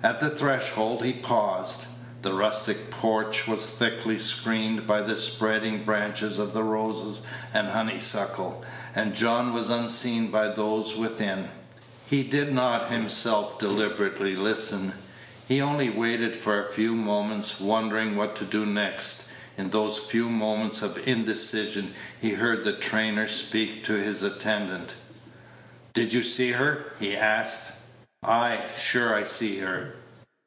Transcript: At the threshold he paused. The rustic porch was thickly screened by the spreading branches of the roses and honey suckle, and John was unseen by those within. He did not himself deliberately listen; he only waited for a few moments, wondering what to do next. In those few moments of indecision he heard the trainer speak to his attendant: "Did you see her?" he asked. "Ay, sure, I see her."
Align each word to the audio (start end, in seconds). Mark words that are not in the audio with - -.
At 0.00 0.20
the 0.20 0.30
threshold 0.30 1.04
he 1.04 1.12
paused. 1.12 1.86
The 2.22 2.32
rustic 2.32 2.88
porch 2.88 3.48
was 3.48 3.66
thickly 3.66 4.16
screened 4.20 4.86
by 4.86 5.02
the 5.02 5.16
spreading 5.16 5.82
branches 5.84 6.38
of 6.38 6.52
the 6.52 6.62
roses 6.62 7.22
and 7.52 7.66
honey 7.66 7.98
suckle, 7.98 8.64
and 8.94 9.12
John 9.16 9.52
was 9.52 9.70
unseen 9.70 10.28
by 10.30 10.48
those 10.48 10.94
within. 10.94 11.48
He 12.06 12.22
did 12.22 12.54
not 12.54 12.92
himself 12.92 13.58
deliberately 13.58 14.36
listen; 14.36 14.92
he 15.48 15.60
only 15.60 15.90
waited 15.90 16.36
for 16.36 16.60
a 16.64 16.72
few 16.72 16.94
moments, 16.94 17.58
wondering 17.58 18.14
what 18.14 18.36
to 18.36 18.44
do 18.44 18.64
next. 18.64 19.24
In 19.58 19.70
those 19.70 19.98
few 19.98 20.28
moments 20.28 20.80
of 20.80 21.08
indecision 21.08 21.92
he 22.20 22.34
heard 22.34 22.62
the 22.62 22.72
trainer 22.72 23.26
speak 23.26 23.82
to 23.86 23.94
his 23.94 24.22
attendant: 24.22 24.94
"Did 25.92 26.12
you 26.12 26.22
see 26.22 26.52
her?" 26.52 26.92
he 27.00 27.16
asked. 27.16 27.72
"Ay, 28.24 28.58
sure, 28.76 29.14
I 29.14 29.22
see 29.22 29.58
her." 29.58 29.94